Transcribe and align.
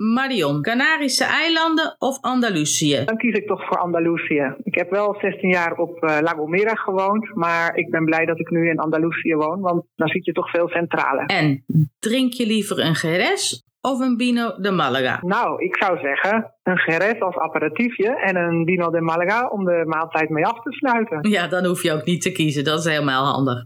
Marion, 0.00 0.62
Canarische 0.62 1.24
eilanden 1.24 1.96
of 1.98 2.18
Andalusië? 2.20 3.02
Dan 3.04 3.16
kies 3.16 3.34
ik 3.34 3.46
toch 3.46 3.66
voor 3.66 3.78
Andalusië. 3.78 4.54
Ik 4.62 4.74
heb 4.74 4.90
wel 4.90 5.16
16 5.20 5.48
jaar 5.48 5.76
op 5.76 6.04
uh, 6.04 6.18
La 6.20 6.32
Gomera 6.32 6.74
gewoond, 6.74 7.34
maar 7.34 7.76
ik 7.76 7.90
ben 7.90 8.04
blij 8.04 8.24
dat 8.24 8.38
ik 8.38 8.50
nu 8.50 8.68
in 8.68 8.78
Andalusië 8.78 9.34
woon, 9.34 9.60
want 9.60 9.84
dan 9.94 10.08
zit 10.08 10.24
je 10.24 10.32
toch 10.32 10.50
veel 10.50 10.68
centraler. 10.68 11.26
En 11.26 11.64
drink 11.98 12.32
je 12.32 12.46
liever 12.46 12.78
een 12.78 12.92
Jerez 12.92 13.62
of 13.80 14.00
een 14.00 14.18
Vino 14.18 14.60
de 14.60 14.70
Malaga? 14.70 15.18
Nou, 15.22 15.64
ik 15.64 15.76
zou 15.76 15.98
zeggen 15.98 16.54
een 16.62 16.82
Jerez 16.86 17.20
als 17.20 17.36
aperitiefje 17.36 18.20
en 18.20 18.36
een 18.36 18.64
Vino 18.64 18.90
de 18.90 19.00
Malaga 19.00 19.48
om 19.48 19.64
de 19.64 19.82
maaltijd 19.86 20.28
mee 20.28 20.46
af 20.46 20.62
te 20.62 20.72
sluiten. 20.72 21.30
Ja, 21.30 21.46
dan 21.46 21.64
hoef 21.64 21.82
je 21.82 21.92
ook 21.92 22.04
niet 22.04 22.22
te 22.22 22.32
kiezen. 22.32 22.64
Dat 22.64 22.78
is 22.78 22.84
helemaal 22.84 23.24
handig. 23.24 23.64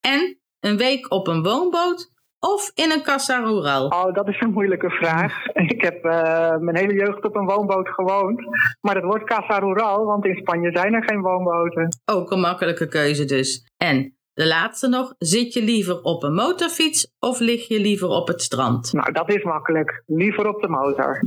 En 0.00 0.38
een 0.60 0.76
week 0.76 1.12
op 1.12 1.26
een 1.26 1.42
woonboot 1.42 2.14
of 2.54 2.70
in 2.74 2.90
een 2.90 3.02
Casa 3.02 3.38
Rural? 3.38 3.86
Oh, 3.86 4.14
dat 4.14 4.28
is 4.28 4.40
een 4.40 4.52
moeilijke 4.52 4.90
vraag. 4.90 5.46
Ik 5.74 5.82
heb 5.82 6.04
uh, 6.04 6.56
mijn 6.56 6.76
hele 6.76 6.94
jeugd 6.94 7.24
op 7.24 7.36
een 7.36 7.46
woonboot 7.46 7.88
gewoond. 7.88 8.40
Maar 8.80 8.94
het 8.94 9.04
wordt 9.04 9.24
Casa 9.24 9.58
Rural, 9.58 10.04
want 10.04 10.24
in 10.24 10.36
Spanje 10.36 10.70
zijn 10.72 10.94
er 10.94 11.04
geen 11.04 11.20
woonboten. 11.20 11.88
Ook 12.04 12.30
een 12.30 12.40
makkelijke 12.40 12.88
keuze 12.88 13.24
dus. 13.24 13.70
En 13.76 14.16
de 14.34 14.46
laatste 14.46 14.88
nog, 14.88 15.14
zit 15.18 15.52
je 15.52 15.62
liever 15.62 16.02
op 16.02 16.22
een 16.22 16.34
motorfiets 16.34 17.14
of 17.18 17.40
lig 17.40 17.68
je 17.68 17.80
liever 17.80 18.08
op 18.08 18.28
het 18.28 18.42
strand? 18.42 18.92
Nou, 18.92 19.12
dat 19.12 19.28
is 19.28 19.42
makkelijk. 19.42 20.02
Liever 20.06 20.48
op 20.48 20.62
de 20.62 20.68
motor. 20.68 21.20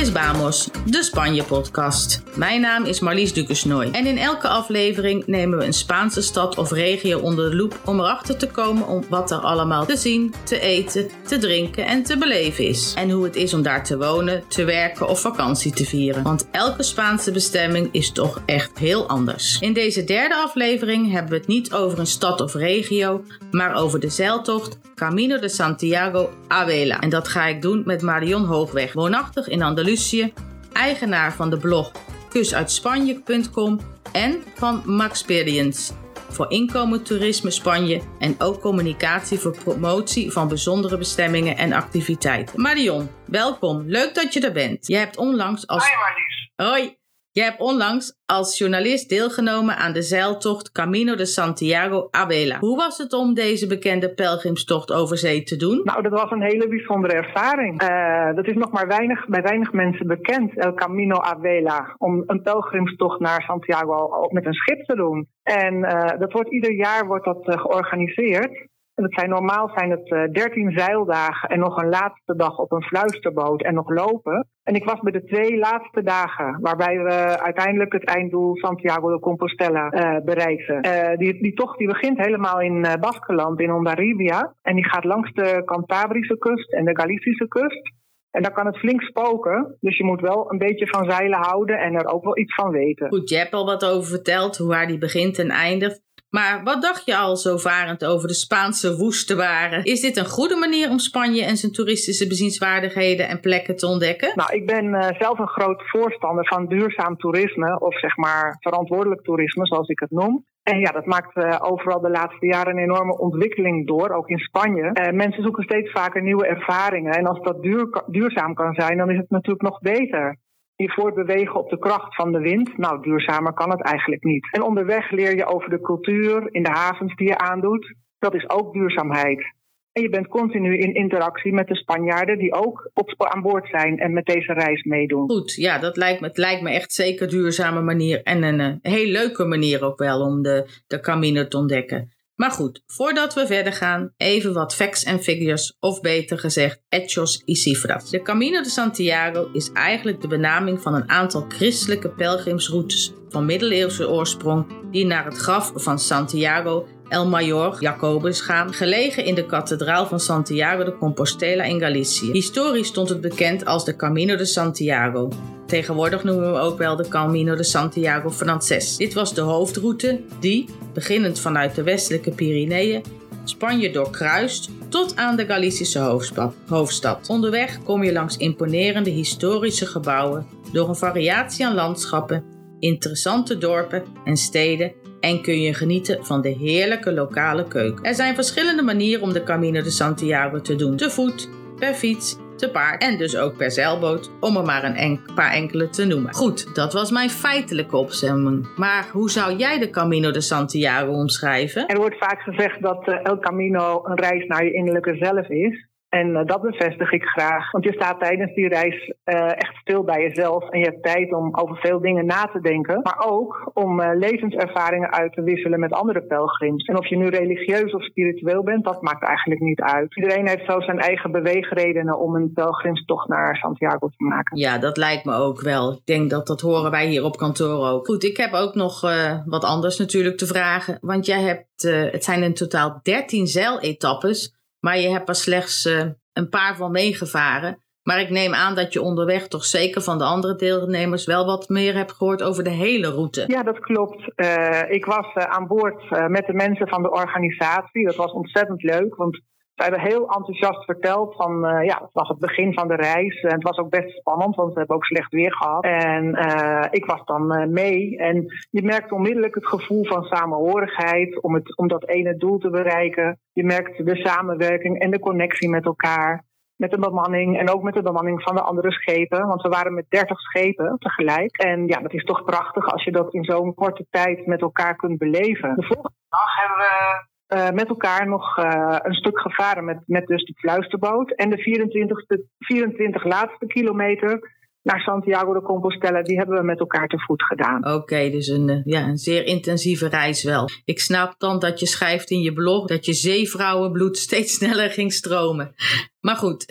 Is 0.00 0.12
Bamos, 0.12 0.68
de 0.86 1.02
Spanje-podcast. 1.02 2.22
Mijn 2.34 2.60
naam 2.60 2.84
is 2.84 3.00
Marlies 3.00 3.32
Dukersnooi 3.32 3.90
en 3.90 4.06
in 4.06 4.18
elke 4.18 4.48
aflevering 4.48 5.26
nemen 5.26 5.58
we 5.58 5.64
een 5.64 5.72
Spaanse 5.72 6.22
stad 6.22 6.58
of 6.58 6.70
regio 6.70 7.18
onder 7.18 7.50
de 7.50 7.56
loep 7.56 7.80
om 7.84 7.98
erachter 7.98 8.36
te 8.36 8.46
komen 8.46 8.86
om 8.86 9.04
wat 9.08 9.30
er 9.30 9.38
allemaal 9.38 9.86
te 9.86 9.96
zien, 9.96 10.34
te 10.44 10.60
eten, 10.60 11.10
te 11.26 11.38
drinken 11.38 11.86
en 11.86 12.02
te 12.02 12.18
beleven 12.18 12.64
is. 12.64 12.94
En 12.96 13.10
hoe 13.10 13.24
het 13.24 13.36
is 13.36 13.54
om 13.54 13.62
daar 13.62 13.84
te 13.84 13.98
wonen, 13.98 14.44
te 14.48 14.64
werken 14.64 15.08
of 15.08 15.20
vakantie 15.20 15.72
te 15.72 15.84
vieren. 15.84 16.22
Want 16.22 16.48
elke 16.50 16.82
Spaanse 16.82 17.30
bestemming 17.32 17.88
is 17.92 18.12
toch 18.12 18.42
echt 18.46 18.78
heel 18.78 19.08
anders. 19.08 19.58
In 19.58 19.72
deze 19.72 20.04
derde 20.04 20.34
aflevering 20.34 21.12
hebben 21.12 21.30
we 21.30 21.36
het 21.36 21.46
niet 21.46 21.72
over 21.72 21.98
een 21.98 22.06
stad 22.06 22.40
of 22.40 22.54
regio, 22.54 23.24
maar 23.50 23.74
over 23.74 24.00
de 24.00 24.08
zeiltocht 24.08 24.78
Camino 25.00 25.38
de 25.38 25.48
Santiago 25.48 26.30
a 26.52 26.66
Vela. 26.66 27.00
En 27.00 27.08
dat 27.08 27.28
ga 27.28 27.46
ik 27.46 27.62
doen 27.62 27.82
met 27.84 28.02
Marion 28.02 28.44
Hoogweg, 28.44 28.92
woonachtig 28.92 29.48
in 29.48 29.62
Andalusië, 29.62 30.32
eigenaar 30.72 31.32
van 31.32 31.50
de 31.50 31.56
blog 31.58 31.92
kusuitspanje.com 32.28 33.80
en 34.12 34.42
van 34.54 34.82
Maxperience 34.84 35.92
voor 36.28 36.50
inkomen 36.50 37.02
toerisme 37.02 37.50
Spanje 37.50 38.02
en 38.18 38.34
ook 38.38 38.60
communicatie 38.60 39.38
voor 39.38 39.56
promotie 39.64 40.30
van 40.30 40.48
bijzondere 40.48 40.98
bestemmingen 40.98 41.56
en 41.56 41.72
activiteiten. 41.72 42.60
Marion, 42.60 43.10
welkom. 43.26 43.82
Leuk 43.86 44.14
dat 44.14 44.32
je 44.32 44.40
er 44.40 44.52
bent. 44.52 44.86
Je 44.86 44.96
hebt 44.96 45.16
onlangs 45.16 45.66
als... 45.66 45.82
Hoi 45.82 45.96
Marlies. 45.96 46.50
Hoi. 46.56 46.99
Je 47.40 47.46
hebt 47.46 47.60
onlangs 47.60 48.20
als 48.26 48.58
journalist 48.58 49.08
deelgenomen 49.08 49.76
aan 49.76 49.92
de 49.92 50.02
zeiltocht 50.02 50.72
Camino 50.72 51.14
de 51.14 51.26
Santiago 51.26 52.08
a 52.16 52.26
Vela. 52.26 52.58
Hoe 52.58 52.76
was 52.76 52.98
het 52.98 53.12
om 53.12 53.34
deze 53.34 53.66
bekende 53.66 54.14
pelgrimstocht 54.14 54.92
over 54.92 55.16
zee 55.18 55.42
te 55.42 55.56
doen? 55.56 55.80
Nou, 55.84 56.02
dat 56.02 56.12
was 56.12 56.30
een 56.30 56.42
hele 56.42 56.68
bijzondere 56.68 57.14
ervaring. 57.14 57.82
Uh, 57.82 58.34
dat 58.34 58.46
is 58.46 58.54
nog 58.54 58.70
maar 58.70 58.86
weinig, 58.86 59.28
bij 59.28 59.42
weinig 59.42 59.72
mensen 59.72 60.06
bekend, 60.06 60.58
El 60.58 60.74
Camino 60.74 61.16
a 61.16 61.38
Vela. 61.40 61.94
Om 61.98 62.22
een 62.26 62.42
pelgrimstocht 62.42 63.20
naar 63.20 63.42
Santiago 63.42 64.28
met 64.30 64.46
een 64.46 64.54
schip 64.54 64.84
te 64.84 64.94
doen. 64.94 65.28
En 65.42 65.74
uh, 65.74 66.18
dat 66.18 66.32
wordt 66.32 66.50
ieder 66.52 66.72
jaar 66.72 67.06
wordt 67.06 67.24
dat, 67.24 67.48
uh, 67.48 67.58
georganiseerd. 67.58 68.68
En 69.00 69.06
zijn, 69.10 69.28
normaal 69.28 69.70
zijn 69.74 69.90
het 69.90 70.10
uh, 70.10 70.22
13 70.32 70.72
zeildagen 70.72 71.48
en 71.48 71.58
nog 71.58 71.76
een 71.76 71.88
laatste 71.88 72.36
dag 72.36 72.58
op 72.58 72.72
een 72.72 72.82
fluisterboot 72.82 73.62
en 73.62 73.74
nog 73.74 73.88
lopen. 73.88 74.48
En 74.62 74.74
ik 74.74 74.84
was 74.84 75.00
bij 75.00 75.12
de 75.12 75.24
twee 75.24 75.58
laatste 75.58 76.02
dagen, 76.02 76.58
waarbij 76.60 76.98
we 76.98 77.40
uiteindelijk 77.40 77.92
het 77.92 78.04
einddoel 78.04 78.56
Santiago 78.56 79.10
de 79.10 79.20
Compostela 79.20 79.92
uh, 79.92 80.24
bereikten. 80.24 80.86
Uh, 80.86 81.16
die, 81.16 81.42
die 81.42 81.54
tocht 81.54 81.78
die 81.78 81.86
begint 81.86 82.18
helemaal 82.18 82.60
in 82.60 82.84
uh, 82.84 82.94
Baskeland, 82.94 83.60
in 83.60 83.72
Ondarribia. 83.72 84.54
En 84.62 84.74
die 84.74 84.88
gaat 84.88 85.04
langs 85.04 85.32
de 85.32 85.62
Cantabrische 85.64 86.38
kust 86.38 86.72
en 86.72 86.84
de 86.84 86.98
Galicische 87.00 87.48
kust. 87.48 87.98
En 88.30 88.42
daar 88.42 88.52
kan 88.52 88.66
het 88.66 88.78
flink 88.78 89.02
spoken. 89.02 89.76
Dus 89.80 89.96
je 89.96 90.04
moet 90.04 90.20
wel 90.20 90.52
een 90.52 90.58
beetje 90.58 90.86
van 90.86 91.10
zeilen 91.10 91.38
houden 91.38 91.78
en 91.78 91.94
er 91.94 92.06
ook 92.06 92.24
wel 92.24 92.38
iets 92.38 92.54
van 92.54 92.70
weten. 92.70 93.08
Goed, 93.08 93.28
je 93.28 93.36
hebt 93.36 93.52
al 93.52 93.64
wat 93.64 93.84
over 93.84 94.10
verteld, 94.10 94.56
hoe 94.56 94.68
waar 94.68 94.86
die 94.86 94.98
begint 94.98 95.38
en 95.38 95.50
eindigt. 95.50 96.02
Maar 96.30 96.60
wat 96.64 96.82
dacht 96.82 97.04
je 97.04 97.16
al 97.16 97.36
zo 97.36 97.56
varend 97.56 98.04
over 98.04 98.28
de 98.28 98.34
Spaanse 98.34 98.96
woeste 98.96 99.36
waren? 99.36 99.84
Is 99.84 100.00
dit 100.00 100.16
een 100.16 100.28
goede 100.28 100.56
manier 100.56 100.90
om 100.90 100.98
Spanje 100.98 101.44
en 101.44 101.56
zijn 101.56 101.72
toeristische 101.72 102.26
bezienswaardigheden 102.26 103.28
en 103.28 103.40
plekken 103.40 103.76
te 103.76 103.86
ontdekken? 103.86 104.32
Nou, 104.34 104.54
ik 104.54 104.66
ben 104.66 104.84
uh, 104.84 105.08
zelf 105.18 105.38
een 105.38 105.48
groot 105.48 105.82
voorstander 105.84 106.46
van 106.46 106.66
duurzaam 106.66 107.16
toerisme, 107.16 107.78
of 107.78 107.98
zeg 107.98 108.16
maar 108.16 108.56
verantwoordelijk 108.60 109.22
toerisme, 109.22 109.66
zoals 109.66 109.88
ik 109.88 109.98
het 109.98 110.10
noem. 110.10 110.44
En 110.62 110.78
ja, 110.78 110.90
dat 110.90 111.06
maakt 111.06 111.36
uh, 111.36 111.56
overal 111.60 112.00
de 112.00 112.10
laatste 112.10 112.46
jaren 112.46 112.76
een 112.76 112.82
enorme 112.82 113.18
ontwikkeling 113.18 113.86
door, 113.86 114.10
ook 114.10 114.28
in 114.28 114.38
Spanje. 114.38 114.82
Uh, 114.82 115.12
mensen 115.12 115.42
zoeken 115.42 115.62
steeds 115.62 115.90
vaker 115.90 116.22
nieuwe 116.22 116.46
ervaringen. 116.46 117.12
En 117.12 117.26
als 117.26 117.42
dat 117.42 117.62
duur, 117.62 118.02
duurzaam 118.06 118.54
kan 118.54 118.74
zijn, 118.74 118.96
dan 118.96 119.10
is 119.10 119.16
het 119.16 119.30
natuurlijk 119.30 119.62
nog 119.62 119.80
beter 119.80 120.36
je 120.82 120.92
voortbewegen 120.92 121.54
op 121.54 121.70
de 121.70 121.78
kracht 121.78 122.14
van 122.14 122.32
de 122.32 122.38
wind. 122.38 122.78
Nou, 122.78 123.02
duurzamer 123.02 123.52
kan 123.52 123.70
het 123.70 123.82
eigenlijk 123.82 124.24
niet. 124.24 124.48
En 124.52 124.62
onderweg 124.62 125.10
leer 125.10 125.36
je 125.36 125.46
over 125.46 125.70
de 125.70 125.80
cultuur 125.80 126.48
in 126.50 126.62
de 126.62 126.70
havens 126.70 127.14
die 127.16 127.28
je 127.28 127.38
aandoet. 127.38 127.94
Dat 128.18 128.34
is 128.34 128.50
ook 128.50 128.72
duurzaamheid. 128.72 129.58
En 129.92 130.02
je 130.02 130.08
bent 130.08 130.28
continu 130.28 130.78
in 130.78 130.94
interactie 130.94 131.52
met 131.52 131.66
de 131.66 131.76
Spanjaarden 131.76 132.38
die 132.38 132.54
ook 132.54 132.90
op, 132.94 133.14
aan 133.16 133.42
boord 133.42 133.68
zijn 133.68 133.98
en 133.98 134.12
met 134.12 134.26
deze 134.26 134.52
reis 134.52 134.82
meedoen. 134.82 135.30
Goed, 135.30 135.54
ja, 135.54 135.78
dat 135.78 135.96
lijkt 135.96 136.20
me, 136.20 136.26
het 136.26 136.36
lijkt 136.36 136.62
me 136.62 136.70
echt 136.70 136.92
zeker 136.92 137.22
een 137.22 137.28
duurzame 137.28 137.80
manier 137.80 138.22
en 138.22 138.42
een, 138.42 138.58
een 138.58 138.78
heel 138.82 139.06
leuke 139.06 139.44
manier 139.44 139.84
ook 139.84 139.98
wel 139.98 140.20
om 140.20 140.42
de, 140.42 140.82
de 140.86 141.00
Camino 141.00 141.48
te 141.48 141.56
ontdekken. 141.56 142.10
Maar 142.40 142.50
goed, 142.50 142.82
voordat 142.86 143.34
we 143.34 143.46
verder 143.46 143.72
gaan, 143.72 144.12
even 144.16 144.52
wat 144.52 144.74
facts 144.74 145.04
en 145.04 145.22
figures, 145.22 145.76
of 145.80 146.00
beter 146.00 146.38
gezegd, 146.38 146.80
hechos 146.88 147.42
y 147.44 147.54
cifras. 147.54 148.10
De 148.10 148.22
Camino 148.22 148.62
de 148.62 148.68
Santiago 148.68 149.50
is 149.52 149.70
eigenlijk 149.72 150.20
de 150.20 150.28
benaming 150.28 150.80
van 150.80 150.94
een 150.94 151.10
aantal 151.10 151.44
christelijke 151.48 152.10
pelgrimsroutes 152.10 153.12
van 153.28 153.44
middeleeuwse 153.44 154.08
oorsprong 154.08 154.66
die 154.90 155.06
naar 155.06 155.24
het 155.24 155.36
graf 155.36 155.72
van 155.74 155.98
Santiago 155.98 156.86
El 157.10 157.28
Mayor, 157.28 157.76
Jacobus, 157.80 158.40
gaan, 158.40 158.72
gelegen 158.74 159.24
in 159.24 159.34
de 159.34 159.46
kathedraal 159.46 160.06
van 160.06 160.20
Santiago 160.20 160.84
de 160.84 160.96
Compostela 160.96 161.64
in 161.64 161.80
Galicië. 161.80 162.32
Historisch 162.32 162.86
stond 162.86 163.08
het 163.08 163.20
bekend 163.20 163.64
als 163.64 163.84
de 163.84 163.96
Camino 163.96 164.36
de 164.36 164.44
Santiago. 164.44 165.28
Tegenwoordig 165.66 166.24
noemen 166.24 166.52
we 166.52 166.58
ook 166.58 166.78
wel 166.78 166.96
de 166.96 167.08
Camino 167.08 167.54
de 167.54 167.64
Santiago 167.64 168.30
Frances. 168.30 168.96
Dit 168.96 169.14
was 169.14 169.34
de 169.34 169.40
hoofdroute 169.40 170.20
die, 170.40 170.68
beginnend 170.94 171.40
vanuit 171.40 171.74
de 171.74 171.82
westelijke 171.82 172.30
Pyreneeën, 172.30 173.02
Spanje 173.44 173.90
doorkruist 173.90 174.70
tot 174.88 175.16
aan 175.16 175.36
de 175.36 175.46
Galicische 175.46 176.20
hoofdstad. 176.66 177.28
Onderweg 177.28 177.82
kom 177.82 178.04
je 178.04 178.12
langs 178.12 178.36
imponerende 178.36 179.10
historische 179.10 179.86
gebouwen, 179.86 180.46
door 180.72 180.88
een 180.88 180.96
variatie 180.96 181.66
aan 181.66 181.74
landschappen, 181.74 182.44
interessante 182.78 183.58
dorpen 183.58 184.02
en 184.24 184.36
steden 184.36 184.92
en 185.20 185.42
kun 185.42 185.60
je 185.60 185.74
genieten 185.74 186.24
van 186.24 186.40
de 186.40 186.48
heerlijke 186.48 187.12
lokale 187.12 187.68
keuken. 187.68 188.04
Er 188.04 188.14
zijn 188.14 188.34
verschillende 188.34 188.82
manieren 188.82 189.22
om 189.22 189.32
de 189.32 189.42
Camino 189.42 189.82
de 189.82 189.90
Santiago 189.90 190.60
te 190.60 190.76
doen: 190.76 190.96
te 190.96 191.10
voet, 191.10 191.48
per 191.78 191.94
fiets, 191.94 192.36
te 192.56 192.70
paard 192.70 193.02
en 193.02 193.18
dus 193.18 193.36
ook 193.36 193.56
per 193.56 193.70
zeilboot, 193.70 194.30
om 194.40 194.56
er 194.56 194.64
maar 194.64 194.84
een 194.84 194.96
en 194.96 195.20
paar 195.34 195.52
enkele 195.52 195.88
te 195.88 196.04
noemen. 196.04 196.34
Goed, 196.34 196.74
dat 196.74 196.92
was 196.92 197.10
mijn 197.10 197.30
feitelijke 197.30 197.96
opzemming. 197.96 198.68
Maar 198.76 199.08
hoe 199.12 199.30
zou 199.30 199.56
jij 199.56 199.78
de 199.78 199.90
Camino 199.90 200.30
de 200.30 200.40
Santiago 200.40 201.12
omschrijven? 201.12 201.86
Er 201.86 201.96
wordt 201.96 202.18
vaak 202.18 202.40
gezegd 202.40 202.82
dat 202.82 203.08
uh, 203.08 203.14
El 203.22 203.38
Camino 203.38 204.00
een 204.04 204.18
reis 204.18 204.46
naar 204.46 204.64
je 204.64 204.72
innerlijke 204.72 205.16
zelf 205.16 205.48
is. 205.48 205.88
En 206.10 206.28
uh, 206.28 206.40
dat 206.44 206.62
bevestig 206.62 207.12
ik 207.12 207.22
graag. 207.22 207.70
Want 207.70 207.84
je 207.84 207.92
staat 207.92 208.20
tijdens 208.20 208.54
die 208.54 208.68
reis 208.68 209.12
uh, 209.24 209.44
echt 209.44 209.74
stil 209.74 210.04
bij 210.04 210.22
jezelf. 210.22 210.68
En 210.68 210.78
je 210.78 210.84
hebt 210.84 211.02
tijd 211.02 211.34
om 211.34 211.56
over 211.56 211.76
veel 211.76 212.00
dingen 212.00 212.26
na 212.26 212.50
te 212.52 212.60
denken. 212.60 213.00
Maar 213.02 213.24
ook 213.28 213.70
om 213.74 214.00
uh, 214.00 214.10
levenservaringen 214.14 215.12
uit 215.12 215.32
te 215.32 215.42
wisselen 215.42 215.80
met 215.80 215.92
andere 215.92 216.22
pelgrims. 216.22 216.84
En 216.84 216.98
of 216.98 217.06
je 217.06 217.16
nu 217.16 217.28
religieus 217.28 217.92
of 217.92 218.04
spiritueel 218.04 218.62
bent, 218.62 218.84
dat 218.84 219.02
maakt 219.02 219.24
eigenlijk 219.24 219.60
niet 219.60 219.80
uit. 219.80 220.16
Iedereen 220.16 220.48
heeft 220.48 220.64
zo 220.66 220.80
zijn 220.80 220.98
eigen 220.98 221.32
beweegredenen 221.32 222.18
om 222.18 222.34
een 222.34 222.52
pelgrimstocht 222.52 223.28
naar 223.28 223.56
Santiago 223.56 224.08
te 224.08 224.24
maken. 224.24 224.58
Ja, 224.58 224.78
dat 224.78 224.96
lijkt 224.96 225.24
me 225.24 225.34
ook 225.34 225.60
wel. 225.60 225.92
Ik 225.92 226.06
denk 226.06 226.30
dat 226.30 226.46
dat 226.46 226.60
horen 226.60 226.90
wij 226.90 227.06
hier 227.06 227.24
op 227.24 227.36
kantoor 227.36 227.88
ook. 227.88 228.06
Goed, 228.06 228.24
ik 228.24 228.36
heb 228.36 228.52
ook 228.52 228.74
nog 228.74 229.00
wat 229.44 229.64
anders 229.64 229.98
natuurlijk 229.98 230.36
te 230.36 230.46
vragen. 230.46 230.98
Want 231.00 231.26
jij 231.26 231.42
hebt, 231.42 231.82
het 232.12 232.24
zijn 232.24 232.42
in 232.42 232.54
totaal 232.54 233.00
13 233.02 233.46
zeiletappes. 233.46 234.58
Maar 234.80 234.98
je 234.98 235.08
hebt 235.08 235.28
er 235.28 235.34
slechts 235.34 235.86
uh, 235.86 236.00
een 236.32 236.48
paar 236.48 236.76
van 236.76 236.90
meegevaren. 236.90 237.82
Maar 238.02 238.20
ik 238.20 238.30
neem 238.30 238.54
aan 238.54 238.74
dat 238.74 238.92
je 238.92 239.02
onderweg 239.02 239.48
toch 239.48 239.64
zeker 239.64 240.02
van 240.02 240.18
de 240.18 240.24
andere 240.24 240.54
deelnemers 240.54 241.26
wel 241.26 241.46
wat 241.46 241.68
meer 241.68 241.94
hebt 241.94 242.12
gehoord 242.12 242.42
over 242.42 242.64
de 242.64 242.70
hele 242.70 243.10
route. 243.10 243.44
Ja, 243.46 243.62
dat 243.62 243.78
klopt. 243.78 244.32
Uh, 244.36 244.90
ik 244.90 245.04
was 245.04 245.34
uh, 245.34 245.44
aan 245.44 245.66
boord 245.66 246.28
met 246.28 246.46
de 246.46 246.52
mensen 246.52 246.88
van 246.88 247.02
de 247.02 247.10
organisatie. 247.10 248.06
Dat 248.06 248.16
was 248.16 248.32
ontzettend 248.32 248.82
leuk, 248.82 249.16
want 249.16 249.40
ze 249.80 249.86
hebben 249.86 250.10
heel 250.10 250.28
enthousiast 250.28 250.84
verteld 250.84 251.34
van, 251.36 251.52
uh, 251.66 251.84
ja, 251.84 251.98
het 252.02 252.12
was 252.12 252.28
het 252.28 252.38
begin 252.38 252.74
van 252.74 252.88
de 252.88 252.94
reis. 252.94 253.40
En 253.40 253.54
het 253.54 253.62
was 253.62 253.78
ook 253.78 253.90
best 253.90 254.16
spannend, 254.16 254.56
want 254.56 254.72
we 254.72 254.78
hebben 254.78 254.96
ook 254.96 255.04
slecht 255.04 255.32
weer 255.32 255.52
gehad. 255.52 255.84
En 255.84 256.24
uh, 256.24 256.84
ik 256.90 257.04
was 257.04 257.24
dan 257.24 257.60
uh, 257.60 257.66
mee. 257.66 258.18
En 258.18 258.46
je 258.70 258.82
merkt 258.82 259.12
onmiddellijk 259.12 259.54
het 259.54 259.66
gevoel 259.66 260.04
van 260.04 260.24
samenhorigheid 260.24 261.42
om, 261.42 261.54
het, 261.54 261.76
om 261.76 261.88
dat 261.88 262.08
ene 262.08 262.36
doel 262.36 262.58
te 262.58 262.70
bereiken. 262.70 263.38
Je 263.52 263.64
merkt 263.64 264.06
de 264.06 264.16
samenwerking 264.16 265.00
en 265.00 265.10
de 265.10 265.18
connectie 265.18 265.68
met 265.68 265.84
elkaar. 265.84 266.44
Met 266.76 266.90
de 266.90 266.98
bemanning 266.98 267.58
en 267.58 267.70
ook 267.70 267.82
met 267.82 267.94
de 267.94 268.02
bemanning 268.02 268.42
van 268.42 268.54
de 268.54 268.62
andere 268.62 268.90
schepen. 268.92 269.46
Want 269.46 269.62
we 269.62 269.68
waren 269.68 269.94
met 269.94 270.06
30 270.08 270.40
schepen 270.40 270.96
tegelijk. 270.98 271.56
En 271.56 271.86
ja, 271.86 272.00
dat 272.00 272.12
is 272.12 272.24
toch 272.24 272.44
prachtig 272.44 272.92
als 272.92 273.04
je 273.04 273.12
dat 273.12 273.34
in 273.34 273.44
zo'n 273.44 273.74
korte 273.74 274.06
tijd 274.10 274.46
met 274.46 274.60
elkaar 274.60 274.96
kunt 274.96 275.18
beleven. 275.18 275.74
De 275.74 275.86
volgende 275.86 276.16
dag 276.28 276.54
hebben 276.56 276.78
we 276.78 277.28
uh, 277.54 277.70
met 277.70 277.88
elkaar 277.88 278.28
nog 278.28 278.58
uh, 278.58 278.96
een 279.02 279.14
stuk 279.14 279.40
gevaren 279.40 279.84
met, 279.84 279.98
met 280.06 280.26
dus 280.26 280.44
de 280.44 280.54
fluisterboot. 280.56 281.30
En 281.34 281.50
de 281.50 281.56
24, 281.56 282.24
24 282.58 283.24
laatste 283.24 283.66
kilometer 283.66 284.58
naar 284.82 285.00
Santiago 285.00 285.52
de 285.52 285.62
Compostela, 285.62 286.22
die 286.22 286.36
hebben 286.36 286.58
we 286.58 286.64
met 286.64 286.80
elkaar 286.80 287.08
te 287.08 287.18
voet 287.18 287.42
gedaan. 287.42 287.92
Oké, 287.94 288.30
dus 288.30 288.48
een, 288.48 288.82
ja, 288.84 289.06
een 289.08 289.18
zeer 289.18 289.46
intensieve 289.46 290.08
reis 290.08 290.44
wel. 290.44 290.68
Ik 290.84 291.00
snap 291.00 291.34
dan 291.38 291.58
dat 291.58 291.80
je 291.80 291.86
schrijft 291.86 292.30
in 292.30 292.40
je 292.40 292.52
blog 292.52 292.86
dat 292.86 293.04
je 293.04 293.12
zeevrouwenbloed 293.12 294.18
steeds 294.26 294.54
sneller 294.54 294.90
ging 294.90 295.12
stromen. 295.12 295.74
Maar 296.20 296.36
goed, 296.36 296.64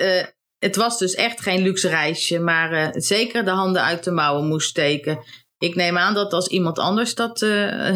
het 0.60 0.76
was 0.76 0.98
dus 0.98 1.16
echt 1.16 1.42
geen 1.42 1.62
luxe 1.62 1.90
reisje, 1.90 2.40
maar 2.40 2.92
zeker 2.92 3.46
de 3.46 3.52
handen 3.52 3.84
uit 3.84 4.04
de 4.04 4.12
mouwen 4.12 4.48
moest 4.48 4.70
steken. 4.70 5.20
Ik 5.60 5.76
neem 5.76 5.98
aan 5.98 6.14
dat 6.14 6.34
als 6.34 6.48
iemand 6.48 6.80
anders 6.80 7.16
dat, 7.16 7.42
uh, 7.42 7.50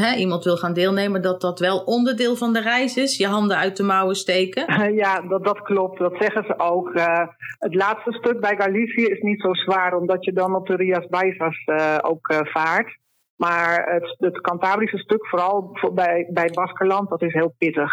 hè, 0.04 0.16
iemand 0.16 0.44
wil 0.44 0.58
gaan 0.58 0.74
deelnemen, 0.74 1.22
dat 1.22 1.42
dat 1.42 1.60
wel 1.60 1.80
onderdeel 1.80 2.36
van 2.36 2.54
de 2.54 2.62
reis 2.62 2.98
is. 2.98 3.18
Je 3.18 3.28
handen 3.28 3.58
uit 3.58 3.78
de 3.78 3.84
mouwen 3.84 4.16
steken. 4.16 4.66
Ja, 5.04 5.22
dat, 5.22 5.44
dat 5.44 5.62
klopt. 5.62 6.00
Dat 6.00 6.16
zeggen 6.20 6.44
ze 6.44 6.60
ook. 6.60 6.90
Uh, 6.94 7.28
het 7.60 7.76
laatste 7.76 8.12
stuk 8.12 8.40
bij 8.40 8.56
Galicië 8.56 9.06
is 9.06 9.22
niet 9.22 9.42
zo 9.42 9.54
zwaar, 9.54 9.96
omdat 9.96 10.26
je 10.26 10.34
dan 10.34 10.56
op 10.56 10.68
de 10.68 10.76
Rias 10.76 11.08
Baixas 11.08 11.66
uh, 11.66 11.98
ook 12.02 12.34
vaart. 12.44 12.98
Maar 13.36 13.94
het, 13.94 14.16
het 14.18 14.42
Cantabrische 14.42 14.98
stuk, 14.98 15.28
vooral 15.28 15.78
bij, 15.94 16.30
bij 16.34 16.50
Baskerland, 16.54 17.10
dat 17.10 17.22
is 17.22 17.34
heel 17.34 17.56
pittig. 17.58 17.92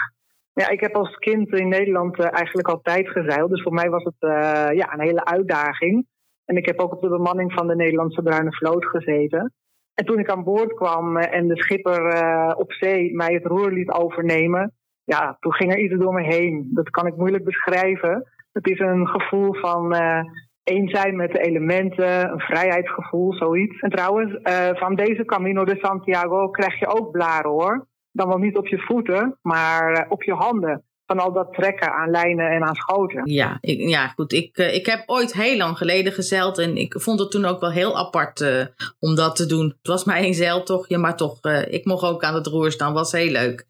Ja, 0.53 0.69
ik 0.69 0.81
heb 0.81 0.97
als 0.97 1.17
kind 1.17 1.53
in 1.53 1.69
Nederland 1.69 2.19
eigenlijk 2.19 2.69
altijd 2.69 3.09
gezeild. 3.09 3.51
Dus 3.51 3.63
voor 3.63 3.73
mij 3.73 3.91
was 3.91 4.05
het 4.05 4.31
ja, 4.77 4.93
een 4.93 5.01
hele 5.01 5.25
uitdaging. 5.25 6.07
En 6.45 6.57
ik 6.57 6.67
heb 6.67 6.81
ook 6.81 6.93
op 6.93 7.03
de 7.03 7.09
bemanning 7.09 7.53
van 7.53 7.67
de 7.67 7.77
Nederlandse 7.77 8.23
Bruine 8.23 8.53
Vloot 8.53 8.85
gezeten. 8.85 9.53
En 10.01 10.07
toen 10.07 10.19
ik 10.19 10.31
aan 10.31 10.45
boord 10.45 10.75
kwam 10.75 11.17
en 11.17 11.49
de 11.49 11.57
schipper 11.57 12.15
uh, 12.15 12.53
op 12.57 12.73
zee 12.73 13.15
mij 13.15 13.35
het 13.35 13.45
roer 13.45 13.73
liet 13.73 13.91
overnemen, 13.91 14.73
ja, 15.05 15.37
toen 15.41 15.53
ging 15.53 15.73
er 15.73 15.79
iets 15.79 15.95
door 15.99 16.13
me 16.13 16.23
heen. 16.23 16.71
Dat 16.73 16.91
kan 16.91 17.07
ik 17.07 17.17
moeilijk 17.17 17.45
beschrijven. 17.45 18.31
Het 18.53 18.69
is 18.69 18.79
een 18.79 19.07
gevoel 19.07 19.55
van 19.55 19.95
uh, 19.95 20.21
één 20.63 20.89
zijn 20.89 21.17
met 21.17 21.33
de 21.33 21.41
elementen, 21.41 22.33
een 22.33 22.41
vrijheidsgevoel, 22.41 23.33
zoiets. 23.33 23.81
En 23.81 23.91
trouwens, 23.91 24.39
van 24.79 24.95
deze 24.95 25.25
Camino 25.25 25.65
de 25.65 25.79
Santiago 25.81 26.49
krijg 26.49 26.79
je 26.79 26.87
ook 26.87 27.11
blaren 27.11 27.51
hoor. 27.51 27.87
Dan 28.13 28.29
wel 28.29 28.39
niet 28.39 28.57
op 28.57 28.67
je 28.67 28.79
voeten, 28.79 29.39
maar 29.43 30.07
op 30.09 30.23
je 30.23 30.35
handen 30.35 30.85
van 31.11 31.19
al 31.19 31.33
dat 31.33 31.53
trekken 31.53 31.93
aan 31.93 32.11
lijnen 32.11 32.51
en 32.51 32.63
aan 32.63 32.75
schoten. 32.75 33.31
Ja, 33.31 33.59
ik, 33.61 33.89
ja 33.89 34.09
goed. 34.09 34.33
Ik, 34.33 34.59
uh, 34.59 34.75
ik 34.75 34.87
heb 34.87 35.03
ooit 35.07 35.33
heel 35.33 35.57
lang 35.57 35.77
geleden 35.77 36.13
gezeild 36.13 36.59
en 36.59 36.77
ik 36.77 36.95
vond 36.99 37.19
het 37.19 37.31
toen 37.31 37.45
ook 37.45 37.61
wel 37.61 37.71
heel 37.71 37.99
apart 37.99 38.41
uh, 38.41 38.65
om 38.99 39.15
dat 39.15 39.37
te 39.37 39.47
doen. 39.47 39.67
Het 39.67 39.87
was 39.87 40.05
maar 40.05 40.17
één 40.17 40.35
zeiltochtje, 40.35 40.99
maar 40.99 41.17
toch, 41.17 41.39
uh, 41.43 41.73
ik 41.73 41.85
mocht 41.85 42.05
ook 42.05 42.23
aan 42.23 42.35
het 42.35 42.47
roer 42.47 42.73
staan. 42.73 42.93
Was 42.93 43.13
heel 43.13 43.31
leuk. 43.31 43.67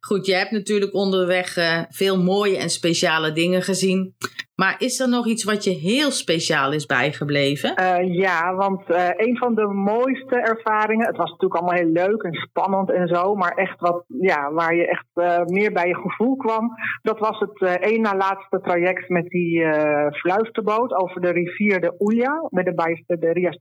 Goed, 0.00 0.26
je 0.26 0.34
hebt 0.34 0.50
natuurlijk 0.50 0.94
onderweg 0.94 1.56
veel 1.90 2.22
mooie 2.22 2.56
en 2.56 2.70
speciale 2.70 3.32
dingen 3.32 3.62
gezien. 3.62 4.14
Maar 4.60 4.74
is 4.78 5.00
er 5.00 5.08
nog 5.08 5.26
iets 5.26 5.44
wat 5.44 5.64
je 5.64 5.70
heel 5.70 6.10
speciaal 6.10 6.72
is 6.72 6.86
bijgebleven? 6.86 7.80
Uh, 7.80 8.14
ja, 8.14 8.54
want 8.54 8.82
uh, 8.90 9.08
een 9.16 9.36
van 9.36 9.54
de 9.54 9.66
mooiste 9.66 10.36
ervaringen, 10.36 11.06
het 11.06 11.16
was 11.16 11.30
natuurlijk 11.30 11.60
allemaal 11.60 11.78
heel 11.78 11.92
leuk 11.92 12.22
en 12.22 12.34
spannend 12.34 12.90
en 12.90 13.08
zo, 13.08 13.34
maar 13.34 13.54
echt 13.54 13.80
wat, 13.80 14.04
ja, 14.06 14.52
waar 14.52 14.74
je 14.74 14.86
echt 14.88 15.06
uh, 15.14 15.44
meer 15.44 15.72
bij 15.72 15.88
je 15.88 15.94
gevoel 15.94 16.36
kwam, 16.36 16.70
dat 17.02 17.18
was 17.18 17.38
het 17.38 17.80
één 17.80 18.00
na 18.00 18.16
laatste 18.16 18.60
traject 18.60 19.08
met 19.08 19.28
die 19.28 19.64
fluisterboot 20.12 20.92
over 20.92 21.20
de 21.20 21.30
rivier 21.30 21.80
de 21.80 21.94
Ulla, 21.98 22.46
met 22.48 22.64
de, 22.64 23.18
de 23.18 23.32
Rias. 23.32 23.58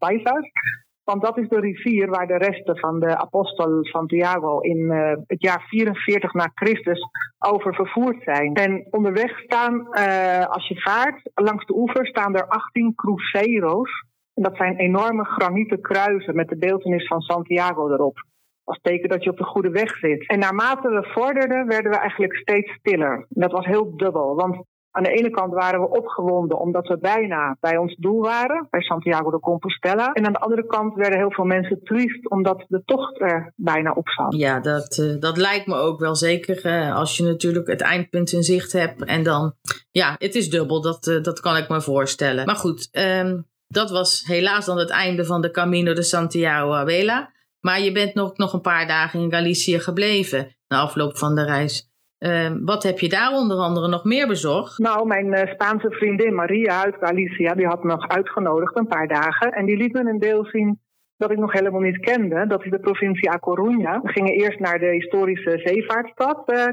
Want 1.09 1.21
dat 1.21 1.37
is 1.37 1.49
de 1.49 1.59
rivier 1.59 2.09
waar 2.09 2.27
de 2.27 2.37
resten 2.37 2.77
van 2.77 2.99
de 2.99 3.17
apostel 3.17 3.83
Santiago 3.83 4.59
in 4.59 4.77
uh, 4.77 5.11
het 5.27 5.41
jaar 5.41 5.65
44 5.67 6.33
na 6.33 6.51
Christus 6.53 7.01
over 7.39 7.73
vervoerd 7.75 8.23
zijn. 8.23 8.53
En 8.53 8.87
onderweg 8.89 9.39
staan, 9.39 9.73
uh, 9.73 10.45
als 10.45 10.67
je 10.67 10.81
vaart, 10.81 11.29
langs 11.33 11.65
de 11.65 11.75
oever 11.75 12.07
staan 12.07 12.35
er 12.35 12.47
18 12.47 12.95
crucero's. 12.95 13.91
En 14.33 14.43
dat 14.43 14.55
zijn 14.55 14.75
enorme 14.75 15.25
granieten 15.25 15.81
kruisen 15.81 16.35
met 16.35 16.47
de 16.49 16.57
beeldenis 16.57 17.07
van 17.07 17.21
Santiago 17.21 17.89
erop. 17.89 18.17
Als 18.63 18.79
teken 18.81 19.09
dat 19.09 19.23
je 19.23 19.29
op 19.29 19.37
de 19.37 19.43
goede 19.43 19.69
weg 19.69 19.97
zit. 19.97 20.27
En 20.27 20.39
naarmate 20.39 20.89
we 20.89 21.09
vorderden, 21.11 21.67
werden 21.67 21.91
we 21.91 21.97
eigenlijk 21.97 22.35
steeds 22.35 22.71
stiller. 22.71 23.25
Dat 23.29 23.51
was 23.51 23.65
heel 23.65 23.97
dubbel. 23.97 24.35
Want 24.35 24.65
aan 24.99 25.11
de 25.11 25.19
ene 25.19 25.29
kant 25.29 25.53
waren 25.53 25.79
we 25.79 25.89
opgewonden 25.89 26.59
omdat 26.59 26.87
we 26.87 26.97
bijna 26.97 27.57
bij 27.59 27.77
ons 27.77 27.95
doel 27.95 28.21
waren, 28.21 28.67
bij 28.69 28.81
Santiago 28.81 29.31
de 29.31 29.39
Compostela. 29.39 30.11
En 30.13 30.25
aan 30.25 30.33
de 30.33 30.39
andere 30.39 30.65
kant 30.65 30.95
werden 30.95 31.19
heel 31.19 31.31
veel 31.31 31.45
mensen 31.45 31.83
triest 31.83 32.29
omdat 32.29 32.65
de 32.67 32.81
tocht 32.85 33.21
er 33.21 33.53
bijna 33.55 33.91
op. 33.91 34.07
Ja, 34.29 34.59
dat, 34.59 34.97
uh, 34.97 35.19
dat 35.19 35.37
lijkt 35.37 35.67
me 35.67 35.75
ook 35.75 35.99
wel 35.99 36.15
zeker. 36.15 36.65
Uh, 36.65 36.95
als 36.95 37.17
je 37.17 37.23
natuurlijk 37.23 37.67
het 37.67 37.81
eindpunt 37.81 38.31
in 38.31 38.43
zicht 38.43 38.71
hebt 38.71 39.03
en 39.03 39.23
dan, 39.23 39.53
ja, 39.91 40.15
het 40.17 40.35
is 40.35 40.49
dubbel, 40.49 40.81
dat, 40.81 41.07
uh, 41.07 41.23
dat 41.23 41.39
kan 41.39 41.57
ik 41.57 41.69
me 41.69 41.81
voorstellen. 41.81 42.45
Maar 42.45 42.55
goed, 42.55 42.89
um, 42.91 43.47
dat 43.67 43.89
was 43.89 44.23
helaas 44.25 44.65
dan 44.65 44.77
het 44.77 44.89
einde 44.89 45.25
van 45.25 45.41
de 45.41 45.51
Camino 45.51 45.93
de 45.93 46.03
Santiago 46.03 46.73
Avela. 46.73 47.31
Maar 47.59 47.81
je 47.81 47.91
bent 47.91 48.13
nog, 48.13 48.37
nog 48.37 48.53
een 48.53 48.61
paar 48.61 48.87
dagen 48.87 49.19
in 49.19 49.31
Galicië 49.31 49.79
gebleven 49.79 50.55
na 50.67 50.79
afloop 50.79 51.17
van 51.17 51.35
de 51.35 51.43
reis. 51.43 51.88
Uh, 52.19 52.51
wat 52.65 52.83
heb 52.83 52.99
je 52.99 53.09
daar 53.09 53.31
onder 53.31 53.57
andere 53.57 53.87
nog 53.87 54.03
meer 54.03 54.27
bezorgd? 54.27 54.77
Nou, 54.77 55.07
mijn 55.07 55.25
uh, 55.25 55.53
Spaanse 55.53 55.91
vriendin 55.91 56.35
Maria 56.35 56.83
uit 56.83 56.95
Galicia, 56.99 57.53
die 57.53 57.67
had 57.67 57.83
me 57.83 57.91
nog 57.91 58.07
uitgenodigd 58.07 58.77
een 58.77 58.87
paar 58.87 59.07
dagen. 59.07 59.51
En 59.51 59.65
die 59.65 59.77
liet 59.77 59.93
me 59.93 59.99
een 59.99 60.19
deel 60.19 60.45
zien 60.45 60.79
dat 61.17 61.31
ik 61.31 61.37
nog 61.37 61.51
helemaal 61.53 61.81
niet 61.81 61.99
kende. 61.99 62.47
Dat 62.47 62.63
is 62.63 62.71
de 62.71 62.79
provincie 62.79 63.31
A 63.31 63.39
Coruña. 63.39 64.01
We 64.01 64.11
gingen 64.11 64.33
eerst 64.33 64.59
naar 64.59 64.79
de 64.79 64.85
historische 64.85 65.61
zeevaartstad 65.63 66.43
uh, 66.45 66.63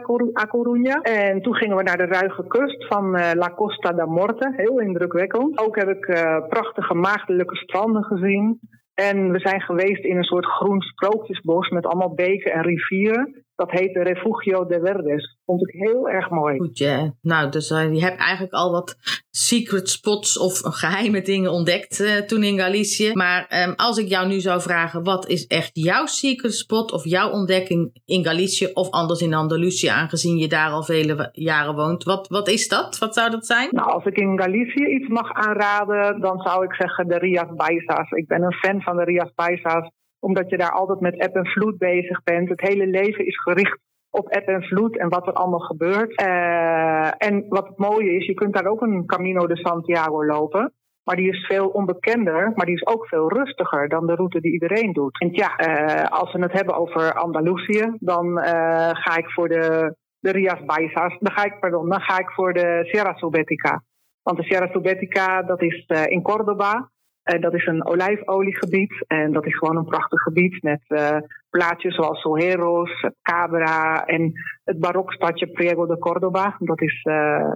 A 0.40 0.46
Coruña. 0.46 1.00
En 1.02 1.42
toen 1.42 1.54
gingen 1.54 1.76
we 1.76 1.82
naar 1.82 1.96
de 1.96 2.06
ruige 2.06 2.46
kust 2.46 2.86
van 2.86 3.16
uh, 3.16 3.30
La 3.34 3.52
Costa 3.54 3.92
da 3.92 4.06
Morte. 4.06 4.52
Heel 4.56 4.80
indrukwekkend. 4.80 5.58
Ook 5.58 5.76
heb 5.76 5.88
ik 5.88 6.04
prachtige 6.48 6.94
maagdelijke 6.94 7.56
stranden 7.56 8.04
gezien. 8.04 8.60
En 8.94 9.32
we 9.32 9.38
zijn 9.38 9.60
geweest 9.60 10.04
in 10.04 10.16
een 10.16 10.24
soort 10.24 10.46
groen 10.46 10.80
sprookjesbos 10.80 11.68
met 11.68 11.86
allemaal 11.86 12.14
beken 12.14 12.52
en 12.52 12.62
rivieren. 12.62 13.45
Dat 13.56 13.70
heette 13.70 14.02
Refugio 14.02 14.66
de 14.66 14.80
Verdes. 14.84 15.38
Vond 15.44 15.68
ik 15.68 15.74
heel 15.80 16.08
erg 16.08 16.30
mooi. 16.30 16.56
Goed, 16.58 16.78
ja. 16.78 17.14
Nou, 17.22 17.50
dus 17.50 17.70
uh, 17.70 17.92
je 17.92 18.00
hebt 18.00 18.18
eigenlijk 18.18 18.52
al 18.52 18.70
wat 18.72 18.96
secret 19.30 19.88
spots 19.88 20.38
of 20.38 20.60
geheime 20.62 21.22
dingen 21.22 21.50
ontdekt 21.50 22.00
uh, 22.00 22.16
toen 22.16 22.42
in 22.42 22.58
Galicië. 22.58 23.10
Maar 23.12 23.62
um, 23.68 23.74
als 23.76 23.98
ik 23.98 24.08
jou 24.08 24.28
nu 24.28 24.40
zou 24.40 24.60
vragen, 24.60 25.04
wat 25.04 25.28
is 25.28 25.46
echt 25.46 25.70
jouw 25.72 26.06
secret 26.06 26.54
spot 26.54 26.92
of 26.92 27.04
jouw 27.04 27.30
ontdekking 27.30 28.00
in 28.04 28.24
Galicië 28.24 28.70
of 28.72 28.90
anders 28.90 29.20
in 29.20 29.34
Andalusië, 29.34 29.88
aangezien 29.88 30.36
je 30.36 30.48
daar 30.48 30.70
al 30.70 30.82
vele 30.82 31.28
jaren 31.32 31.74
woont? 31.74 32.04
Wat, 32.04 32.28
wat 32.28 32.48
is 32.48 32.68
dat? 32.68 32.98
Wat 32.98 33.14
zou 33.14 33.30
dat 33.30 33.46
zijn? 33.46 33.68
Nou, 33.70 33.90
als 33.90 34.04
ik 34.04 34.16
in 34.16 34.40
Galicië 34.40 34.86
iets 34.86 35.08
mag 35.08 35.32
aanraden, 35.32 36.20
dan 36.20 36.38
zou 36.40 36.64
ik 36.64 36.74
zeggen 36.74 37.08
de 37.08 37.18
Rias 37.18 37.54
Baixas. 37.54 38.10
Ik 38.10 38.26
ben 38.26 38.42
een 38.42 38.52
fan 38.52 38.82
van 38.82 38.96
de 38.96 39.04
Rias 39.04 39.34
Baixas 39.34 39.90
omdat 40.20 40.50
je 40.50 40.56
daar 40.56 40.72
altijd 40.72 41.00
met 41.00 41.18
app 41.18 41.36
en 41.36 41.46
vloed 41.46 41.78
bezig 41.78 42.22
bent. 42.22 42.48
Het 42.48 42.60
hele 42.60 42.86
leven 42.86 43.26
is 43.26 43.42
gericht 43.42 43.78
op 44.10 44.34
app 44.34 44.48
en 44.48 44.62
vloed 44.62 44.98
en 44.98 45.08
wat 45.08 45.26
er 45.26 45.32
allemaal 45.32 45.66
gebeurt. 45.72 46.20
Uh, 46.20 47.10
en 47.28 47.44
wat 47.48 47.66
het 47.66 47.78
mooie 47.78 48.16
is, 48.16 48.26
je 48.26 48.34
kunt 48.34 48.54
daar 48.54 48.66
ook 48.66 48.80
een 48.80 49.06
Camino 49.06 49.46
de 49.46 49.56
Santiago 49.56 50.24
lopen. 50.24 50.72
Maar 51.04 51.16
die 51.16 51.28
is 51.28 51.46
veel 51.46 51.68
onbekender, 51.68 52.52
maar 52.54 52.66
die 52.66 52.74
is 52.74 52.86
ook 52.86 53.06
veel 53.06 53.28
rustiger 53.28 53.88
dan 53.88 54.06
de 54.06 54.14
route 54.14 54.40
die 54.40 54.52
iedereen 54.52 54.92
doet. 54.92 55.20
En 55.20 55.28
ja, 55.32 55.50
uh, 55.60 56.10
als 56.10 56.32
we 56.32 56.38
het 56.38 56.52
hebben 56.52 56.76
over 56.76 57.14
Andalusië, 57.14 57.96
dan 57.98 58.26
uh, 58.26 58.44
ga 58.92 59.16
ik 59.16 59.30
voor 59.30 59.48
de, 59.48 59.96
de 60.20 60.30
Rias 60.30 60.64
Baixas. 60.64 61.16
Dan 61.18 61.32
ga 61.32 61.44
ik, 61.44 61.60
pardon, 61.60 61.88
dan 61.88 62.00
ga 62.00 62.18
ik 62.18 62.30
voor 62.30 62.52
de 62.52 62.80
Sierra 62.82 63.14
Subetica. 63.16 63.82
Want 64.22 64.38
de 64.38 64.44
Sierra 64.44 64.68
Subetica, 64.72 65.42
dat 65.42 65.62
is 65.62 65.86
in 66.08 66.22
Cordoba. 66.22 66.90
En 67.26 67.40
dat 67.40 67.54
is 67.54 67.66
een 67.66 67.86
olijfoliegebied. 67.86 69.04
En 69.06 69.32
dat 69.32 69.46
is 69.46 69.56
gewoon 69.56 69.76
een 69.76 69.84
prachtig 69.84 70.20
gebied 70.20 70.62
met 70.62 70.80
uh, 70.88 71.16
plaatjes 71.50 71.94
zoals 71.94 72.20
Soheros, 72.20 73.06
Cabra 73.22 74.04
en 74.04 74.32
het 74.64 74.78
barokstadje 74.78 75.46
Priego 75.46 75.86
de 75.86 75.98
Córdoba. 75.98 76.56
Dat 76.58 76.80
is, 76.80 77.00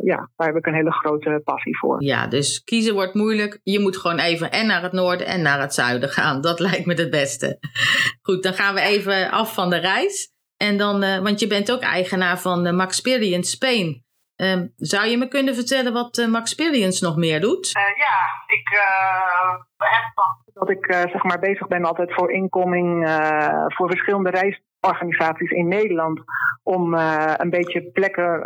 ja, 0.02 0.30
daar 0.36 0.46
heb 0.46 0.56
ik 0.56 0.66
een 0.66 0.74
hele 0.74 0.92
grote 0.92 1.40
passie 1.44 1.78
voor. 1.78 2.02
Ja, 2.02 2.26
dus 2.26 2.62
kiezen 2.64 2.94
wordt 2.94 3.14
moeilijk. 3.14 3.60
Je 3.62 3.80
moet 3.80 3.96
gewoon 3.96 4.18
even 4.18 4.50
en 4.50 4.66
naar 4.66 4.82
het 4.82 4.92
noorden 4.92 5.26
en 5.26 5.42
naar 5.42 5.60
het 5.60 5.74
zuiden 5.74 6.08
gaan. 6.08 6.40
Dat 6.40 6.60
lijkt 6.68 6.86
me 6.86 6.94
het 6.94 7.10
beste. 7.10 7.58
Goed, 8.22 8.42
dan 8.42 8.52
gaan 8.52 8.74
we 8.74 8.80
even 8.80 9.30
af 9.30 9.54
van 9.54 9.70
de 9.70 9.78
reis. 9.78 10.32
En 10.56 10.76
dan, 10.76 11.00
want 11.00 11.40
je 11.40 11.46
bent 11.46 11.72
ook 11.72 11.82
eigenaar 11.82 12.38
van 12.40 12.74
Max 12.76 12.88
Experience 12.96 13.50
Spain. 13.50 14.04
Ehm, 14.40 14.66
zou 14.76 15.08
je 15.08 15.16
me 15.16 15.28
kunnen 15.28 15.54
vertellen 15.54 15.92
wat 15.92 16.18
uh, 16.18 16.26
Max 16.26 16.54
Experience 16.54 17.04
nog 17.04 17.16
meer 17.16 17.40
doet? 17.40 17.72
Ja, 18.30 18.54
ik 18.56 18.70
uh, 18.70 19.50
heb 19.78 20.04
dat 20.54 20.70
ik 20.70 20.86
zeg 20.92 21.22
maar 21.22 21.38
bezig 21.38 21.66
ben 21.66 21.84
altijd 21.84 22.14
voor 22.14 22.32
incoming 22.32 23.08
voor 23.66 23.88
verschillende 23.88 24.30
reisorganisaties 24.30 25.50
in 25.50 25.68
Nederland. 25.68 26.20
Om 26.62 26.94
een 27.36 27.50
beetje 27.50 27.90
plekken, 27.92 28.42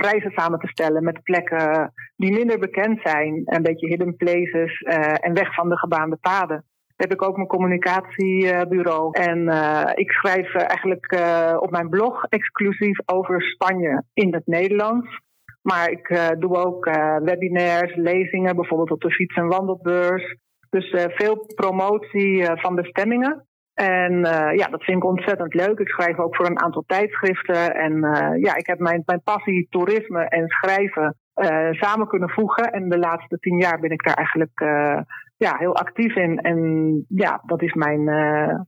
reizen 0.00 0.30
samen 0.34 0.58
te 0.58 0.68
stellen 0.68 1.04
met 1.04 1.22
plekken 1.22 1.92
die 2.16 2.32
minder 2.32 2.58
bekend 2.58 3.00
zijn. 3.02 3.42
Een 3.44 3.62
beetje 3.62 3.86
hidden 3.86 4.16
places 4.16 4.80
en 5.20 5.34
weg 5.34 5.54
van 5.54 5.68
de 5.68 5.78
gebaande 5.78 6.16
paden 6.16 6.64
heb 6.96 7.12
ik 7.12 7.22
ook 7.22 7.36
mijn 7.36 7.48
communicatiebureau. 7.48 9.10
En 9.18 9.48
ik 9.94 10.10
schrijf 10.10 10.54
eigenlijk 10.54 11.12
op 11.60 11.70
mijn 11.70 11.88
blog 11.88 12.24
exclusief 12.24 12.98
over 13.06 13.42
Spanje 13.42 14.04
in 14.12 14.34
het 14.34 14.46
Nederlands. 14.46 15.22
Maar 15.68 15.90
ik 15.90 16.08
uh, 16.08 16.28
doe 16.38 16.56
ook 16.56 16.86
uh, 16.86 17.16
webinars, 17.16 17.94
lezingen, 17.94 18.56
bijvoorbeeld 18.56 18.90
op 18.90 19.00
de 19.00 19.10
fiets- 19.10 19.36
en 19.36 19.46
wandelbeurs. 19.46 20.36
Dus 20.70 20.92
uh, 20.92 21.04
veel 21.08 21.46
promotie 21.54 22.44
van 22.54 22.74
bestemmingen. 22.74 23.46
En 23.74 24.12
ja, 24.56 24.66
dat 24.70 24.84
vind 24.84 24.96
ik 24.96 25.04
ontzettend 25.04 25.54
leuk. 25.54 25.78
Ik 25.78 25.88
schrijf 25.88 26.18
ook 26.18 26.36
voor 26.36 26.46
een 26.46 26.60
aantal 26.60 26.84
tijdschriften. 26.86 27.74
En 27.74 27.92
ja, 28.40 28.56
ik 28.56 28.66
heb 28.66 28.78
mijn, 28.78 29.02
mijn 29.06 29.22
passie 29.22 29.66
toerisme 29.70 30.28
en 30.28 30.48
schrijven 30.48 31.16
samen 31.70 32.06
kunnen 32.06 32.30
voegen. 32.30 32.72
En 32.72 32.88
de 32.88 32.98
laatste 32.98 33.38
tien 33.38 33.58
jaar 33.58 33.80
ben 33.80 33.90
ik 33.90 34.04
daar 34.04 34.14
eigenlijk 34.14 34.60
ja, 35.36 35.56
heel 35.58 35.76
actief 35.76 36.16
in. 36.16 36.38
En 36.38 36.58
ja, 37.08 37.42
dat 37.46 37.62
is 37.62 37.72
mijn, 37.72 38.04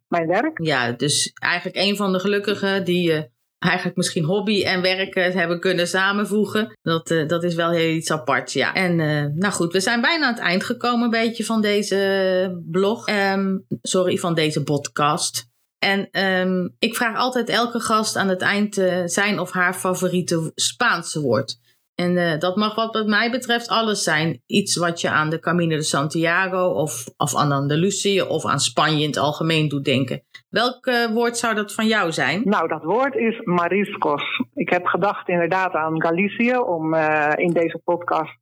mijn 0.08 0.26
werk. 0.26 0.58
Ja, 0.62 0.92
dus 0.92 1.32
eigenlijk 1.32 1.76
een 1.76 1.96
van 1.96 2.12
de 2.12 2.20
gelukkigen 2.20 2.84
die 2.84 3.34
eigenlijk 3.58 3.96
misschien 3.96 4.24
hobby 4.24 4.62
en 4.62 4.82
werken 4.82 5.32
hebben 5.32 5.60
kunnen 5.60 5.88
samenvoegen. 5.88 6.78
Dat, 6.82 7.10
uh, 7.10 7.28
dat 7.28 7.42
is 7.42 7.54
wel 7.54 7.70
heel 7.70 7.94
iets 7.94 8.10
apart, 8.10 8.52
ja. 8.52 8.74
En 8.74 8.98
uh, 8.98 9.24
nou 9.34 9.52
goed, 9.52 9.72
we 9.72 9.80
zijn 9.80 10.00
bijna 10.00 10.26
aan 10.26 10.34
het 10.34 10.42
eind 10.42 10.64
gekomen 10.64 11.04
een 11.04 11.10
beetje 11.10 11.44
van 11.44 11.60
deze 11.60 12.62
blog. 12.70 13.08
Um, 13.08 13.66
sorry, 13.82 14.16
van 14.16 14.34
deze 14.34 14.62
podcast. 14.62 15.46
En 15.78 16.08
um, 16.22 16.74
ik 16.78 16.96
vraag 16.96 17.16
altijd 17.16 17.48
elke 17.48 17.80
gast 17.80 18.16
aan 18.16 18.28
het 18.28 18.40
eind 18.40 18.78
uh, 18.78 19.02
zijn 19.04 19.40
of 19.40 19.50
haar 19.50 19.74
favoriete 19.74 20.52
Spaanse 20.54 21.20
woord. 21.20 21.58
En 21.94 22.38
dat 22.38 22.56
mag 22.56 22.74
wat, 22.74 22.94
wat 22.94 23.06
mij 23.06 23.30
betreft 23.30 23.68
alles 23.68 24.02
zijn. 24.02 24.42
Iets 24.46 24.76
wat 24.76 25.00
je 25.00 25.10
aan 25.10 25.30
de 25.30 25.38
Camino 25.38 25.76
de 25.76 25.82
Santiago 25.82 26.66
of, 26.66 27.04
of 27.16 27.36
aan 27.36 27.52
Andalusië 27.52 28.22
of 28.22 28.44
aan 28.44 28.60
Spanje 28.60 29.02
in 29.02 29.06
het 29.06 29.16
algemeen 29.16 29.68
doet 29.68 29.84
denken. 29.84 30.22
Welk 30.62 31.10
woord 31.12 31.36
zou 31.36 31.54
dat 31.54 31.74
van 31.74 31.86
jou 31.86 32.12
zijn? 32.12 32.40
Nou, 32.44 32.68
dat 32.68 32.82
woord 32.82 33.14
is 33.14 33.40
mariscos. 33.44 34.42
Ik 34.54 34.70
heb 34.70 34.86
gedacht 34.86 35.28
inderdaad 35.28 35.72
aan 35.72 36.02
Galicië 36.02 36.56
om 36.58 36.94
uh, 36.94 37.32
in 37.34 37.52
deze 37.52 37.80
podcast 37.84 38.38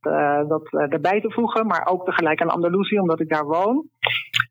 dat 0.47 0.63
erbij 0.71 1.21
te 1.21 1.31
voegen. 1.31 1.67
Maar 1.67 1.87
ook 1.87 2.05
tegelijk 2.05 2.41
aan 2.41 2.49
Andalusië, 2.49 2.99
omdat 2.99 3.19
ik 3.19 3.29
daar 3.29 3.45
woon. 3.45 3.87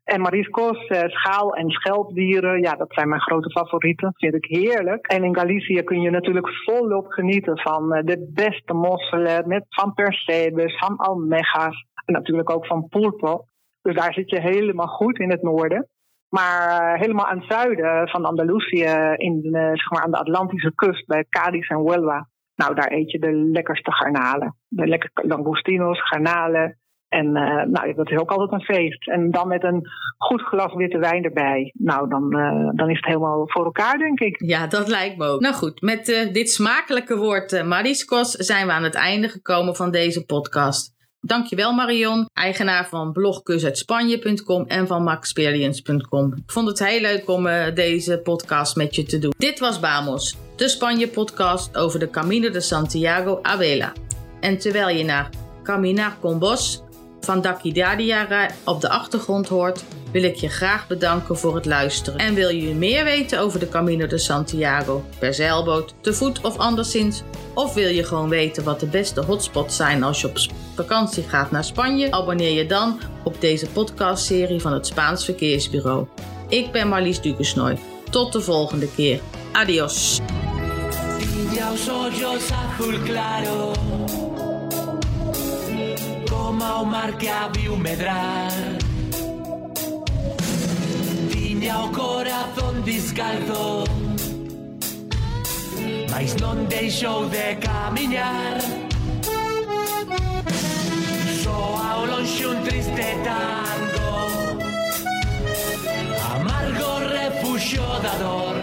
En 0.03 0.21
mariscos, 0.21 0.77
schaal- 1.07 1.55
en 1.55 1.69
schelpdieren, 1.69 2.61
ja, 2.61 2.75
dat 2.75 2.93
zijn 2.93 3.09
mijn 3.09 3.21
grote 3.21 3.49
favorieten. 3.49 4.07
Dat 4.07 4.19
vind 4.19 4.35
ik 4.35 4.45
heerlijk. 4.45 5.07
En 5.07 5.23
in 5.23 5.35
Galicië 5.35 5.83
kun 5.83 6.01
je 6.01 6.09
natuurlijk 6.09 6.49
volop 6.49 7.07
genieten 7.07 7.59
van 7.59 7.89
de 7.89 8.31
beste 8.33 8.73
mosselen, 8.73 9.47
met 9.47 9.65
van 9.69 9.93
percebes, 9.93 10.77
van 10.77 10.97
almegas 10.97 11.85
en 12.05 12.13
natuurlijk 12.13 12.49
ook 12.49 12.65
van 12.65 12.87
pulpo. 12.87 13.45
Dus 13.81 13.95
daar 13.95 14.13
zit 14.13 14.29
je 14.29 14.39
helemaal 14.41 14.87
goed 14.87 15.19
in 15.19 15.29
het 15.29 15.41
noorden. 15.41 15.87
Maar 16.37 16.59
uh, 16.69 16.99
helemaal 17.01 17.25
aan 17.25 17.39
het 17.39 17.51
zuiden 17.51 18.09
van 18.09 18.25
Andalusië, 18.25 19.13
in 19.15 19.41
de, 19.41 19.69
zeg 19.73 19.89
maar 19.89 20.03
aan 20.03 20.11
de 20.11 20.17
Atlantische 20.17 20.71
kust, 20.75 21.05
bij 21.05 21.25
Cadiz 21.29 21.69
en 21.69 21.77
Huelva. 21.77 22.27
Nou, 22.55 22.75
daar 22.75 22.91
eet 22.91 23.11
je 23.11 23.19
de 23.19 23.33
lekkerste 23.33 23.91
garnalen. 23.91 24.55
De 24.67 24.87
lekker 24.87 25.09
langostinos, 25.13 26.07
garnalen. 26.07 26.77
En 27.07 27.25
uh, 27.25 27.63
nou, 27.63 27.93
dat 27.93 28.11
is 28.11 28.17
ook 28.17 28.31
altijd 28.31 28.51
een 28.51 28.75
feest. 28.75 29.09
En 29.09 29.31
dan 29.31 29.47
met 29.47 29.63
een 29.63 29.81
goed 30.17 30.41
glas 30.41 30.73
witte 30.73 30.97
wijn 30.97 31.23
erbij. 31.23 31.71
Nou, 31.77 32.09
dan, 32.09 32.29
dan 32.75 32.89
is 32.89 32.95
het 32.95 33.05
helemaal 33.05 33.43
voor 33.45 33.65
elkaar, 33.65 33.97
denk 33.97 34.19
ik. 34.19 34.41
Ja, 34.45 34.67
dat 34.67 34.87
lijkt 34.87 35.17
me 35.17 35.25
ook. 35.25 35.39
Nou 35.41 35.53
goed, 35.53 35.81
met 35.81 36.29
dit 36.33 36.49
smakelijke 36.49 37.17
woord 37.17 37.65
mariscos 37.65 38.31
zijn 38.31 38.67
we 38.67 38.73
aan 38.73 38.83
het 38.83 38.95
einde 38.95 39.29
gekomen 39.29 39.75
van 39.75 39.91
deze 39.91 40.25
podcast. 40.25 40.94
Dankjewel 41.25 41.73
Marion, 41.73 42.29
eigenaar 42.33 42.87
van 42.87 43.11
blogkusuitspanje.com 43.11 44.65
en 44.67 44.87
van 44.87 45.03
maxperience.com. 45.03 46.33
Ik 46.33 46.51
vond 46.51 46.67
het 46.67 46.79
heel 46.79 47.01
leuk 47.01 47.29
om 47.29 47.47
deze 47.73 48.19
podcast 48.23 48.75
met 48.75 48.95
je 48.95 49.03
te 49.03 49.19
doen. 49.19 49.33
Dit 49.37 49.59
was 49.59 49.79
Bamos, 49.79 50.37
de 50.55 50.69
Spanje 50.69 51.07
podcast 51.07 51.77
over 51.77 51.99
de 51.99 52.09
Camino 52.09 52.49
de 52.49 52.61
Santiago 52.61 53.39
a 53.47 53.57
Vela. 53.57 53.93
En 54.39 54.57
terwijl 54.57 54.97
je 54.97 55.03
naar 55.03 55.29
Caminar 55.63 56.17
con 56.19 56.39
Bos 56.39 56.81
van 57.19 57.41
Dakidadia 57.41 58.49
op 58.63 58.81
de 58.81 58.89
achtergrond 58.89 59.47
hoort, 59.47 59.83
wil 60.11 60.23
ik 60.23 60.35
je 60.35 60.49
graag 60.49 60.87
bedanken 60.87 61.37
voor 61.37 61.55
het 61.55 61.65
luisteren. 61.65 62.19
En 62.19 62.33
wil 62.33 62.49
je 62.49 62.75
meer 62.75 63.03
weten 63.03 63.39
over 63.39 63.59
de 63.59 63.69
Camino 63.69 64.07
de 64.07 64.17
Santiago, 64.17 65.03
per 65.19 65.33
zeilboot, 65.33 65.93
te 66.01 66.13
voet 66.13 66.41
of 66.41 66.57
anderszins? 66.57 67.23
Of 67.53 67.73
wil 67.73 67.89
je 67.89 68.03
gewoon 68.03 68.29
weten 68.29 68.63
wat 68.63 68.79
de 68.79 68.87
beste 68.87 69.21
hotspots 69.21 69.75
zijn 69.75 70.03
als 70.03 70.21
je 70.21 70.27
op 70.27 70.37
vakantie 70.75 71.23
gaat 71.23 71.51
naar 71.51 71.63
Spanje? 71.63 72.11
Abonneer 72.11 72.51
je 72.51 72.65
dan 72.65 72.99
op 73.23 73.41
deze 73.41 73.65
podcastserie 73.67 74.61
van 74.61 74.73
het 74.73 74.87
Spaans 74.87 75.25
Verkeersbureau. 75.25 76.07
Ik 76.49 76.71
ben 76.71 76.87
Marlies 76.87 77.21
Dukesnoy. 77.21 77.77
Tot 78.09 78.33
de 78.33 78.41
volgende 78.41 78.87
keer. 78.95 79.19
Adios. 79.51 80.19
Mas 96.15 96.33
non 96.35 96.65
deixou 96.69 97.29
de 97.29 97.57
camiñar 97.59 98.64
conosce 102.05 102.45
un 102.45 102.63
triste 102.63 103.17
tango, 103.23 104.59
amargo 106.33 106.99
refugio 106.99 107.83
de 108.03 108.23
dolor. 108.23 108.55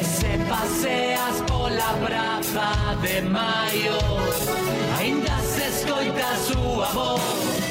Ese 0.00 0.38
paseas 0.48 1.42
por 1.46 1.70
la 1.70 1.92
brava 2.04 2.96
de 3.02 3.22
mayo, 3.22 3.98
ainda 4.98 5.38
se 5.40 5.68
escoita 5.68 6.36
su 6.46 6.82
amor. 6.82 7.61